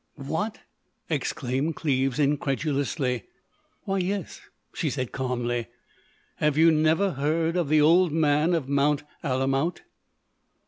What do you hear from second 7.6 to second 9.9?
The Old Man of Mount Alamout?"